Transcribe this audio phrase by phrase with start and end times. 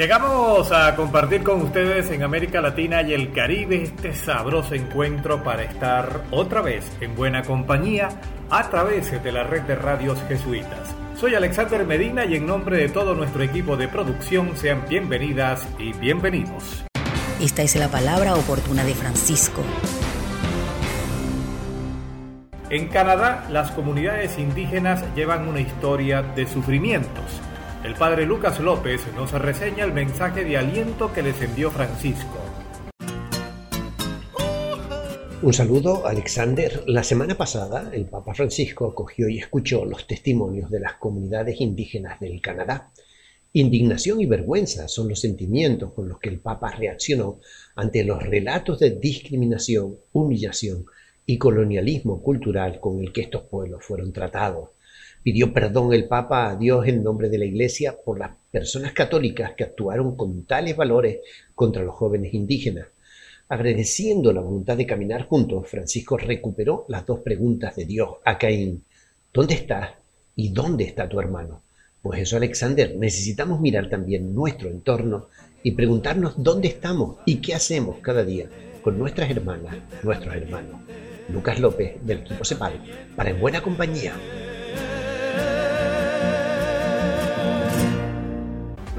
[0.00, 5.62] Llegamos a compartir con ustedes en América Latina y el Caribe este sabroso encuentro para
[5.62, 8.08] estar otra vez en buena compañía
[8.48, 10.96] a través de la red de radios jesuitas.
[11.16, 15.92] Soy Alexander Medina y en nombre de todo nuestro equipo de producción sean bienvenidas y
[15.92, 16.82] bienvenidos.
[17.38, 19.62] Esta es la palabra oportuna de Francisco.
[22.70, 27.42] En Canadá, las comunidades indígenas llevan una historia de sufrimientos
[27.84, 32.38] el padre Lucas López nos reseña el mensaje de aliento que les envió Francisco.
[35.42, 36.82] Un saludo, Alexander.
[36.86, 42.20] La semana pasada, el Papa Francisco acogió y escuchó los testimonios de las comunidades indígenas
[42.20, 42.92] del Canadá.
[43.54, 47.40] Indignación y vergüenza son los sentimientos con los que el Papa reaccionó
[47.74, 50.84] ante los relatos de discriminación, humillación
[51.24, 54.68] y colonialismo cultural con el que estos pueblos fueron tratados.
[55.22, 59.52] Pidió perdón el Papa a Dios en nombre de la Iglesia por las personas católicas
[59.54, 61.18] que actuaron con tales valores
[61.54, 62.86] contra los jóvenes indígenas.
[63.48, 68.84] Agradeciendo la voluntad de caminar juntos, Francisco recuperó las dos preguntas de Dios a Caín.
[69.32, 69.90] ¿Dónde estás?
[70.36, 71.60] ¿Y dónde está tu hermano?
[72.00, 75.26] Pues eso, Alexander, necesitamos mirar también nuestro entorno
[75.62, 78.48] y preguntarnos dónde estamos y qué hacemos cada día
[78.82, 80.80] con nuestras hermanas, nuestros hermanos.
[81.28, 82.80] Lucas López, del equipo CEPAL,
[83.14, 84.14] para En Buena Compañía.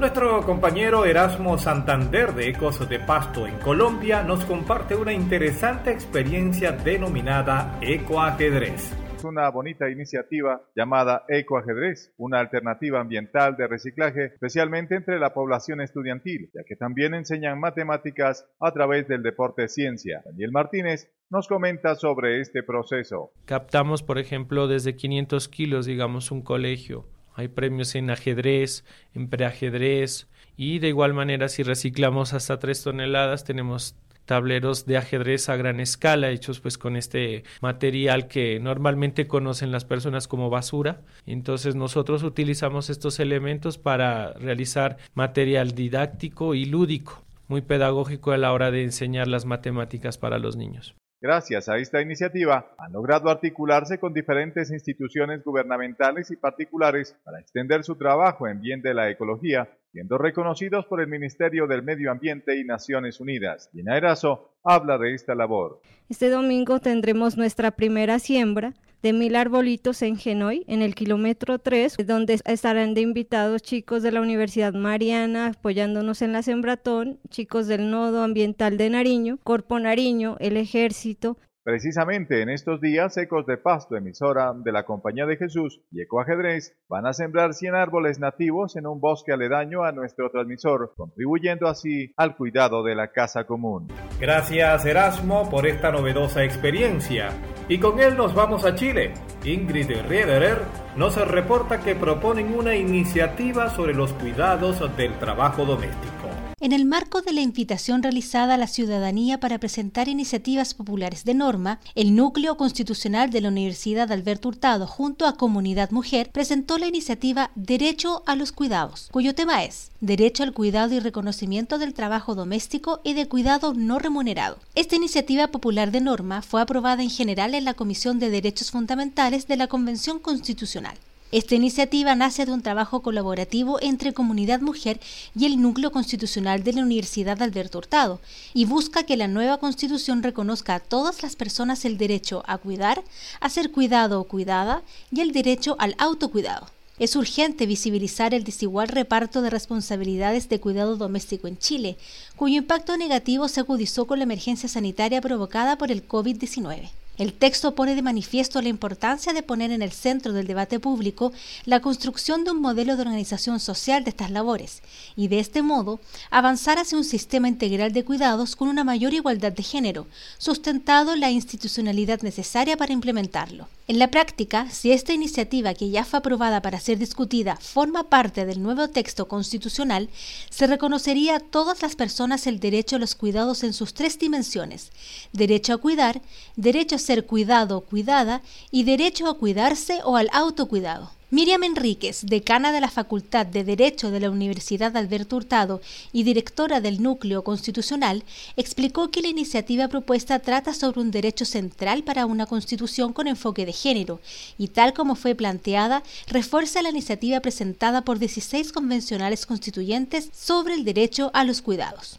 [0.02, 6.72] Nuestro compañero Erasmo Santander de Ecos de Pasto en Colombia nos comparte una interesante experiencia
[6.72, 8.90] denominada ecoajedrez.
[9.16, 15.80] Es una bonita iniciativa llamada Ecoajedrez, una alternativa ambiental de reciclaje, especialmente entre la población
[15.80, 20.20] estudiantil, ya que también enseñan matemáticas a través del deporte ciencia.
[20.24, 23.30] Daniel Martínez nos comenta sobre este proceso.
[23.44, 28.84] Captamos, por ejemplo, desde 500 kilos, digamos, un colegio hay premios en ajedrez,
[29.14, 35.48] en preajedrez y de igual manera si reciclamos hasta tres toneladas tenemos tableros de ajedrez
[35.48, 41.02] a gran escala hechos pues con este material que normalmente conocen las personas como basura.
[41.26, 48.52] Entonces nosotros utilizamos estos elementos para realizar material didáctico y lúdico, muy pedagógico a la
[48.52, 50.94] hora de enseñar las matemáticas para los niños.
[51.22, 57.84] Gracias a esta iniciativa, han logrado articularse con diferentes instituciones gubernamentales y particulares para extender
[57.84, 62.58] su trabajo en bien de la ecología, siendo reconocidos por el Ministerio del Medio Ambiente
[62.58, 63.68] y Naciones Unidas.
[63.74, 65.80] Dina Erazo habla de esta labor.
[66.08, 68.72] Este domingo tendremos nuestra primera siembra
[69.02, 74.12] de mil arbolitos en Genoy, en el kilómetro 3, donde estarán de invitados chicos de
[74.12, 80.36] la Universidad Mariana apoyándonos en la sembratón, chicos del Nodo Ambiental de Nariño, Corpo Nariño,
[80.40, 85.80] el Ejército, Precisamente en estos días, Ecos de Pasto, emisora de la Compañía de Jesús
[85.92, 90.92] y Ecoajedrez, van a sembrar 100 árboles nativos en un bosque aledaño a nuestro transmisor,
[90.96, 93.86] contribuyendo así al cuidado de la casa común.
[94.18, 97.30] Gracias Erasmo por esta novedosa experiencia.
[97.68, 99.14] Y con él nos vamos a Chile.
[99.44, 100.58] Ingrid Riederer
[100.96, 106.21] nos reporta que proponen una iniciativa sobre los cuidados del trabajo doméstico
[106.62, 111.34] en el marco de la invitación realizada a la ciudadanía para presentar iniciativas populares de
[111.34, 116.86] norma, el Núcleo Constitucional de la Universidad Alberto Hurtado junto a Comunidad Mujer presentó la
[116.86, 122.36] iniciativa Derecho a los Cuidados, cuyo tema es Derecho al cuidado y reconocimiento del trabajo
[122.36, 124.58] doméstico y de cuidado no remunerado.
[124.76, 129.48] Esta iniciativa popular de norma fue aprobada en general en la Comisión de Derechos Fundamentales
[129.48, 130.96] de la Convención Constitucional.
[131.32, 135.00] Esta iniciativa nace de un trabajo colaborativo entre Comunidad Mujer
[135.34, 138.20] y el Núcleo Constitucional de la Universidad Alberto Hurtado
[138.52, 143.02] y busca que la nueva constitución reconozca a todas las personas el derecho a cuidar,
[143.40, 146.66] a ser cuidado o cuidada y el derecho al autocuidado.
[146.98, 151.96] Es urgente visibilizar el desigual reparto de responsabilidades de cuidado doméstico en Chile,
[152.36, 156.90] cuyo impacto negativo se agudizó con la emergencia sanitaria provocada por el COVID-19.
[157.22, 161.30] El texto pone de manifiesto la importancia de poner en el centro del debate público
[161.66, 164.82] la construcción de un modelo de organización social de estas labores
[165.14, 169.52] y de este modo avanzar hacia un sistema integral de cuidados con una mayor igualdad
[169.52, 173.68] de género, sustentado la institucionalidad necesaria para implementarlo.
[173.86, 178.46] En la práctica, si esta iniciativa que ya fue aprobada para ser discutida forma parte
[178.46, 180.08] del nuevo texto constitucional,
[180.50, 184.90] se reconocería a todas las personas el derecho a los cuidados en sus tres dimensiones,
[185.32, 186.22] derecho a cuidar,
[186.56, 191.10] derecho a ser cuidado o cuidada y derecho a cuidarse o al autocuidado.
[191.32, 195.80] Miriam Enríquez, decana de la Facultad de Derecho de la Universidad Alberto Hurtado
[196.12, 198.22] y directora del Núcleo Constitucional,
[198.58, 203.64] explicó que la iniciativa propuesta trata sobre un derecho central para una constitución con enfoque
[203.64, 204.20] de género
[204.58, 210.84] y tal como fue planteada, refuerza la iniciativa presentada por 16 convencionales constituyentes sobre el
[210.84, 212.18] derecho a los cuidados.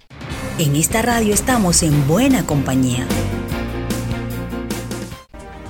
[0.57, 3.07] En esta radio estamos en buena compañía.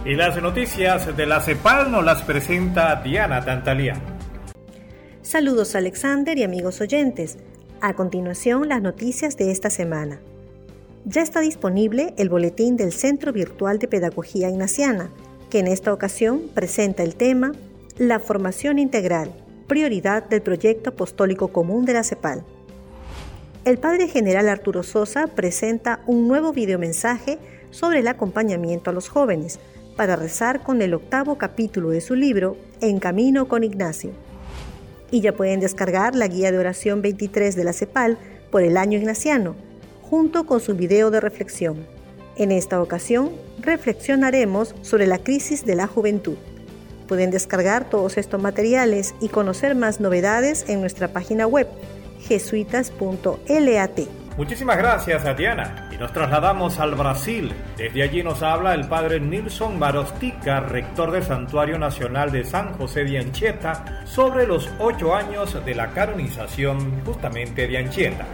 [0.05, 3.95] Y las noticias de la CEPAL nos las presenta Diana Tantalía.
[5.21, 7.37] Saludos Alexander y amigos oyentes.
[7.79, 10.19] A continuación, las noticias de esta semana.
[11.05, 15.09] Ya está disponible el boletín del Centro Virtual de Pedagogía Ignaciana,
[15.49, 17.53] que en esta ocasión presenta el tema
[17.97, 19.31] La formación integral,
[19.67, 22.43] prioridad del proyecto apostólico común de la CEPAL.
[23.63, 27.39] El padre general Arturo Sosa presenta un nuevo videomensaje
[27.71, 29.59] sobre el acompañamiento a los jóvenes,
[29.95, 34.11] para rezar con el octavo capítulo de su libro En Camino con Ignacio.
[35.11, 38.17] Y ya pueden descargar la guía de oración 23 de la CEPAL
[38.51, 39.55] por el año ignaciano,
[40.01, 41.85] junto con su video de reflexión.
[42.35, 46.37] En esta ocasión, reflexionaremos sobre la crisis de la juventud.
[47.07, 51.67] Pueden descargar todos estos materiales y conocer más novedades en nuestra página web
[52.27, 53.99] jesuitas.lat.
[54.37, 55.82] Muchísimas gracias, Tatiana.
[56.03, 57.53] Nos trasladamos al Brasil.
[57.77, 63.05] Desde allí nos habla el padre Nilson Marostica, rector del Santuario Nacional de San José
[63.05, 68.25] de Anchieta, sobre los ocho años de la canonización justamente de Anchieta.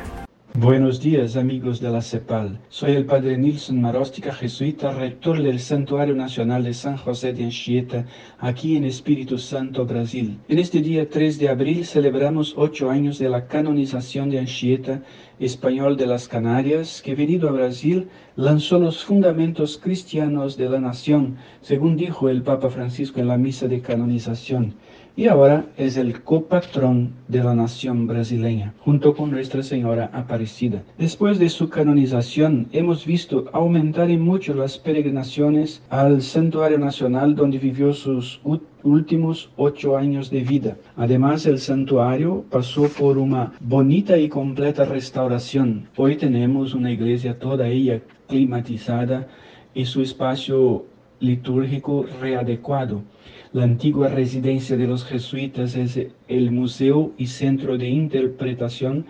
[0.61, 2.59] Buenos días amigos de la CEPAL.
[2.67, 8.06] Soy el padre Nilson Marostica, jesuita, rector del Santuario Nacional de San José de Anchieta,
[8.39, 10.38] aquí en Espíritu Santo, Brasil.
[10.50, 15.01] En este día 3 de abril celebramos ocho años de la canonización de Anchieta,
[15.39, 21.38] español de las Canarias, que venido a Brasil lanzó los fundamentos cristianos de la nación,
[21.61, 24.75] según dijo el Papa Francisco en la misa de canonización
[25.19, 30.81] y ahora es el copatrón de la nación brasileña, junto con Nuestra Señora Aparecida.
[30.98, 37.57] Después de su canonización, hemos visto aumentar en mucho las peregrinaciones al Santuario Nacional donde
[37.57, 38.39] vivió sus
[38.81, 40.77] últimos ocho años de vida.
[40.95, 45.89] Además, el santuario pasó por una bonita y completa restauración.
[45.98, 48.00] Hoy tenemos una iglesia toda ella
[48.30, 49.27] climatizada
[49.74, 50.86] y su espacio
[51.19, 53.04] litúrgico readecuado.
[53.51, 59.06] La antigua residencia de los jesuitas es el museo y centro de interpretación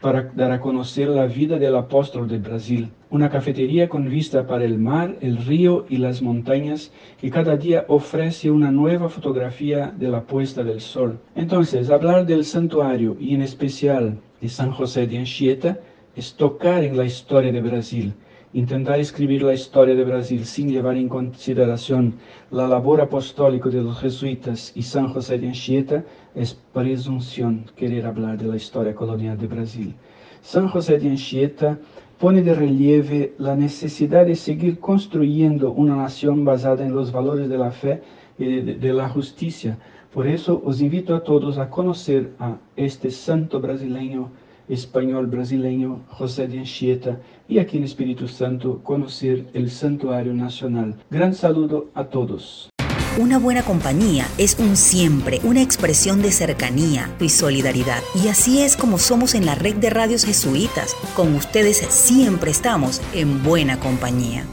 [0.00, 2.90] para dar a conocer la vida del apóstol de Brasil.
[3.08, 7.86] Una cafetería con vista para el mar, el río y las montañas que cada día
[7.88, 11.20] ofrece una nueva fotografía de la puesta del sol.
[11.34, 15.78] Entonces, hablar del santuario y en especial de San José de Anchieta
[16.16, 18.12] es tocar en la historia de Brasil
[18.54, 22.14] Intentar escribir la historia de Brasil sin llevar en consideración
[22.52, 26.04] la labor apostólica de los jesuitas y San José de Anchieta
[26.36, 29.94] es presunción querer hablar de la historia colonial de Brasil.
[30.40, 31.80] San José de Anchieta
[32.16, 37.58] pone de relieve la necesidad de seguir construyendo una nación basada en los valores de
[37.58, 38.02] la fe
[38.38, 39.78] y de, de la justicia.
[40.12, 44.30] Por eso os invito a todos a conocer a este santo brasileño
[44.68, 47.18] español brasileño José de Anchieta
[47.48, 50.96] y aquí en Espíritu Santo conocer el Santuario Nacional.
[51.10, 52.70] Gran saludo a todos.
[53.16, 58.02] Una buena compañía es un siempre, una expresión de cercanía y solidaridad.
[58.20, 60.96] Y así es como somos en la red de radios jesuitas.
[61.14, 64.44] Con ustedes siempre estamos en buena compañía.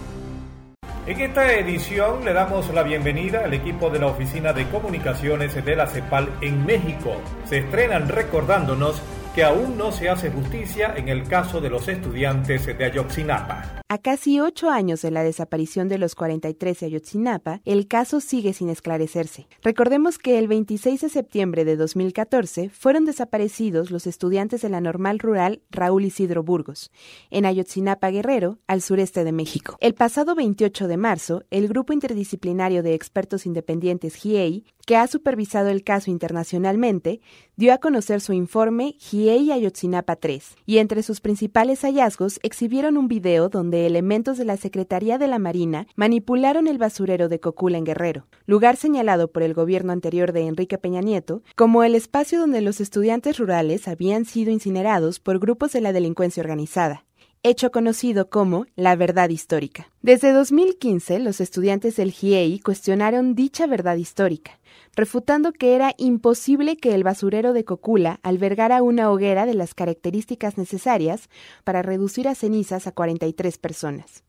[1.07, 5.75] En esta edición le damos la bienvenida al equipo de la Oficina de Comunicaciones de
[5.75, 7.15] la CEPAL en México.
[7.45, 9.01] Se estrenan recordándonos
[9.33, 13.81] que aún no se hace justicia en el caso de los estudiantes de Ayotzinapa.
[13.87, 18.53] A casi ocho años de la desaparición de los 43 de Ayotzinapa, el caso sigue
[18.53, 19.47] sin esclarecerse.
[19.63, 25.19] Recordemos que el 26 de septiembre de 2014 fueron desaparecidos los estudiantes de la normal
[25.19, 26.89] rural Raúl Isidro Burgos,
[27.31, 29.75] en Ayotzinapa Guerrero, al sureste de México.
[29.81, 35.69] El pasado 28 de marzo, el Grupo Interdisciplinario de Expertos Independientes GIEI que ha supervisado
[35.69, 37.21] el caso internacionalmente,
[37.55, 43.07] dio a conocer su informe GIEI Ayotzinapa 3, y entre sus principales hallazgos exhibieron un
[43.07, 47.85] video donde elementos de la Secretaría de la Marina manipularon el basurero de Cocula en
[47.85, 52.59] Guerrero, lugar señalado por el gobierno anterior de Enrique Peña Nieto como el espacio donde
[52.59, 57.05] los estudiantes rurales habían sido incinerados por grupos de la delincuencia organizada
[57.43, 59.91] hecho conocido como la verdad histórica.
[60.01, 64.59] Desde 2015, los estudiantes del GIEI cuestionaron dicha verdad histórica,
[64.95, 70.57] refutando que era imposible que el basurero de Cocula albergara una hoguera de las características
[70.57, 71.29] necesarias
[71.63, 74.23] para reducir a cenizas a 43 personas.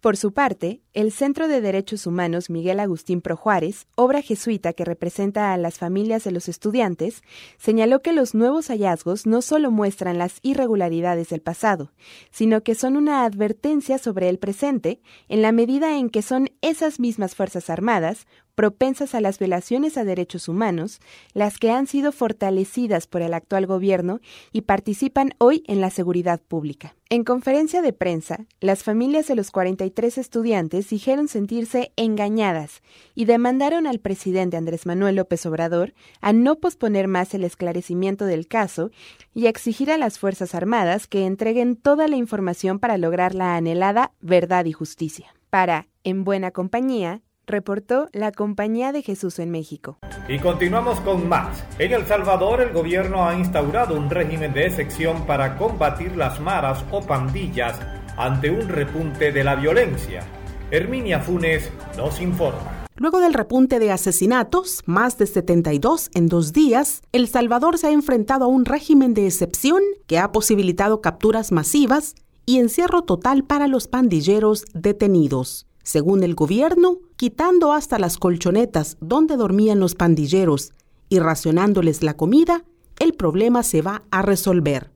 [0.00, 4.84] Por su parte, el Centro de Derechos Humanos Miguel Agustín Pro Juárez, obra jesuita que
[4.84, 7.22] representa a las familias de los estudiantes,
[7.58, 11.92] señaló que los nuevos hallazgos no solo muestran las irregularidades del pasado,
[12.30, 17.00] sino que son una advertencia sobre el presente en la medida en que son esas
[17.00, 18.26] mismas Fuerzas Armadas,
[18.56, 21.00] propensas a las violaciones a derechos humanos,
[21.34, 24.20] las que han sido fortalecidas por el actual gobierno
[24.50, 26.96] y participan hoy en la seguridad pública.
[27.08, 32.82] En conferencia de prensa, las familias de los 43 estudiantes dijeron sentirse engañadas
[33.14, 38.48] y demandaron al presidente Andrés Manuel López Obrador a no posponer más el esclarecimiento del
[38.48, 38.90] caso
[39.34, 43.54] y a exigir a las Fuerzas Armadas que entreguen toda la información para lograr la
[43.54, 45.34] anhelada verdad y justicia.
[45.50, 49.98] Para En Buena Compañía, reportó la Compañía de Jesús en México.
[50.28, 51.64] Y continuamos con más.
[51.78, 56.84] En El Salvador el gobierno ha instaurado un régimen de excepción para combatir las maras
[56.90, 57.78] o pandillas
[58.16, 60.24] ante un repunte de la violencia.
[60.70, 62.86] Herminia Funes nos informa.
[62.96, 67.90] Luego del repunte de asesinatos, más de 72 en dos días, El Salvador se ha
[67.92, 72.14] enfrentado a un régimen de excepción que ha posibilitado capturas masivas
[72.46, 79.36] y encierro total para los pandilleros detenidos según el gobierno, quitando hasta las colchonetas donde
[79.36, 80.72] dormían los pandilleros
[81.08, 82.64] y racionándoles la comida,
[82.98, 84.90] el problema se va a resolver.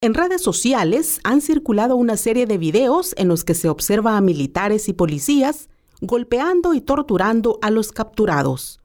[0.00, 4.20] En redes sociales han circulado una serie de videos en los que se observa a
[4.20, 5.68] militares y policías
[6.00, 8.80] golpeando y torturando a los capturados,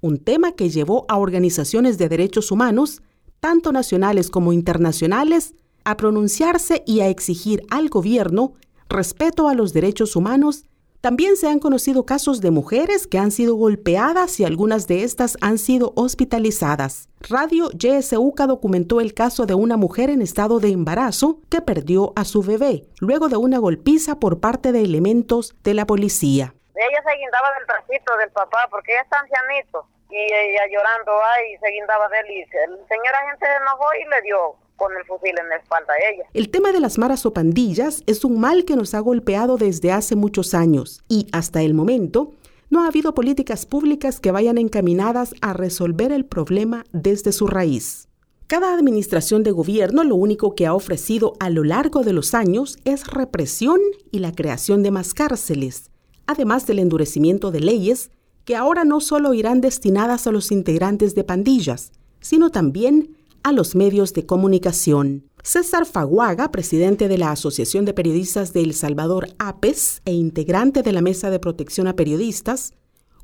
[0.00, 3.02] un tema que llevó a organizaciones de derechos humanos,
[3.38, 5.54] tanto nacionales como internacionales,
[5.84, 8.54] a pronunciarse y a exigir al gobierno
[8.88, 10.64] respeto a los derechos humanos
[11.02, 15.36] también se han conocido casos de mujeres que han sido golpeadas y algunas de estas
[15.40, 17.08] han sido hospitalizadas.
[17.28, 22.24] Radio YSUCA documentó el caso de una mujer en estado de embarazo que perdió a
[22.24, 26.54] su bebé luego de una golpiza por parte de elementos de la policía.
[26.76, 31.58] Ella se guindaba del tracito del papá porque ella está ancianito y ella llorando ahí
[31.58, 34.54] se guindaba de él y el señor agente se enojó y le dio
[34.88, 36.24] el.
[36.32, 39.92] El tema de las maras o pandillas es un mal que nos ha golpeado desde
[39.92, 42.32] hace muchos años y hasta el momento
[42.70, 48.08] no ha habido políticas públicas que vayan encaminadas a resolver el problema desde su raíz.
[48.46, 52.78] Cada administración de gobierno lo único que ha ofrecido a lo largo de los años
[52.84, 55.90] es represión y la creación de más cárceles,
[56.26, 58.10] además del endurecimiento de leyes
[58.44, 63.74] que ahora no solo irán destinadas a los integrantes de pandillas, sino también a los
[63.74, 65.28] medios de comunicación.
[65.42, 70.92] César Faguaga, presidente de la Asociación de Periodistas de El Salvador, APES, e integrante de
[70.92, 72.74] la Mesa de Protección a Periodistas,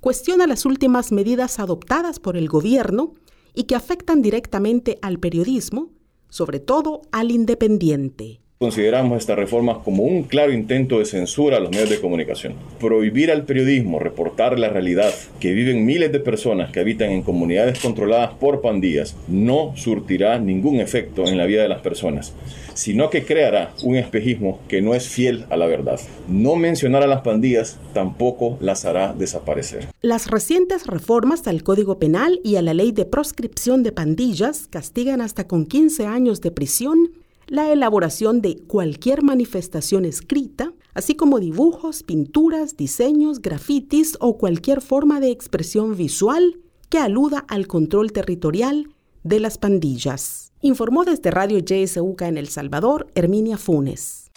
[0.00, 3.14] cuestiona las últimas medidas adoptadas por el gobierno
[3.54, 5.90] y que afectan directamente al periodismo,
[6.28, 8.40] sobre todo al independiente.
[8.60, 12.54] Consideramos esta reforma como un claro intento de censura a los medios de comunicación.
[12.80, 17.78] Prohibir al periodismo reportar la realidad que viven miles de personas que habitan en comunidades
[17.78, 22.32] controladas por pandillas no surtirá ningún efecto en la vida de las personas,
[22.74, 26.00] sino que creará un espejismo que no es fiel a la verdad.
[26.26, 29.86] No mencionar a las pandillas tampoco las hará desaparecer.
[30.02, 35.20] Las recientes reformas al Código Penal y a la Ley de Proscripción de Pandillas castigan
[35.20, 37.10] hasta con 15 años de prisión
[37.48, 45.20] la elaboración de cualquier manifestación escrita, así como dibujos, pinturas, diseños, grafitis o cualquier forma
[45.20, 46.58] de expresión visual
[46.90, 50.52] que aluda al control territorial de las pandillas.
[50.60, 54.30] Informó desde Radio YSUCA en El Salvador, Herminia Funes.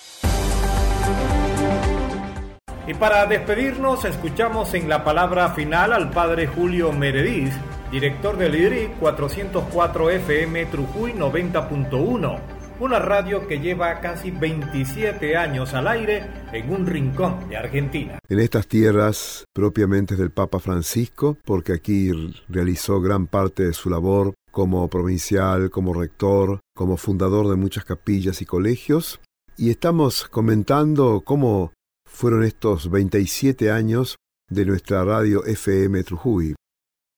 [2.87, 7.53] Y para despedirnos, escuchamos en la palabra final al padre Julio Merediz,
[7.91, 15.87] director del IRI 404 FM Trujuy 90.1 una radio que lleva casi 27 años al
[15.87, 18.17] aire en un rincón de Argentina.
[18.27, 22.09] En estas tierras propiamente del Papa Francisco, porque aquí
[22.49, 28.41] realizó gran parte de su labor como provincial, como rector, como fundador de muchas capillas
[28.41, 29.21] y colegios,
[29.57, 31.73] y estamos comentando cómo
[32.09, 34.15] fueron estos 27 años
[34.49, 36.55] de nuestra radio FM Trujuy.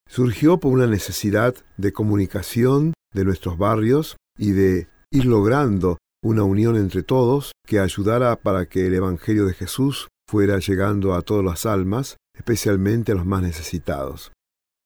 [0.10, 6.75] surgió por una necesidad de comunicación de nuestros barrios y de ir logrando una unión
[6.75, 11.67] entre todos que ayudara para que el Evangelio de Jesús fuera llegando a todas las
[11.67, 14.32] almas, especialmente a los más necesitados.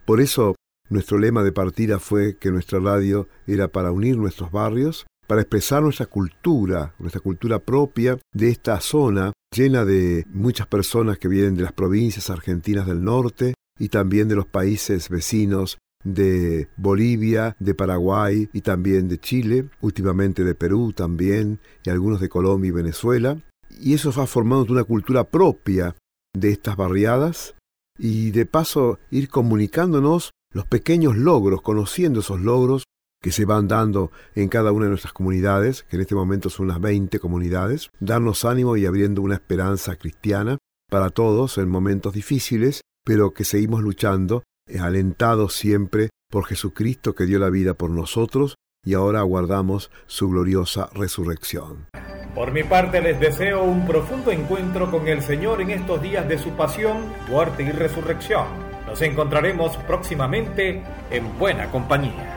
[0.05, 0.55] Por eso,
[0.89, 5.81] nuestro lema de partida fue que nuestra radio era para unir nuestros barrios, para expresar
[5.81, 11.63] nuestra cultura, nuestra cultura propia de esta zona llena de muchas personas que vienen de
[11.63, 18.49] las provincias argentinas del norte y también de los países vecinos de Bolivia, de Paraguay
[18.53, 23.41] y también de Chile, últimamente de Perú también, y algunos de Colombia y Venezuela.
[23.81, 25.95] Y eso va formando una cultura propia
[26.33, 27.55] de estas barriadas
[27.99, 32.83] y de paso ir comunicándonos los pequeños logros, conociendo esos logros
[33.21, 36.67] que se van dando en cada una de nuestras comunidades, que en este momento son
[36.67, 40.57] unas 20 comunidades, darnos ánimo y abriendo una esperanza cristiana
[40.89, 44.43] para todos en momentos difíciles, pero que seguimos luchando
[44.79, 50.89] alentados siempre por Jesucristo que dio la vida por nosotros y ahora aguardamos su gloriosa
[50.93, 51.87] resurrección.
[52.35, 56.37] Por mi parte les deseo un profundo encuentro con el Señor en estos días de
[56.37, 56.97] su pasión,
[57.29, 58.45] muerte y resurrección.
[58.85, 62.36] Nos encontraremos próximamente en buena compañía.